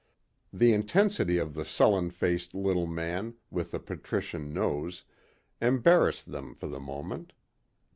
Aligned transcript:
The 0.51 0.73
intensity 0.73 1.37
of 1.37 1.53
the 1.53 1.63
sullen 1.63 2.09
faced 2.09 2.55
little 2.55 2.87
man 2.87 3.35
with 3.51 3.69
the 3.69 3.79
patrician 3.79 4.51
nose 4.51 5.03
embarrassed 5.61 6.31
them 6.31 6.55
for 6.55 6.65
the 6.65 6.79
moment. 6.79 7.33